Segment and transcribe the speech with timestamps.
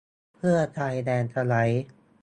[0.35, 1.87] เพื่อไทยแลนด์สไลด์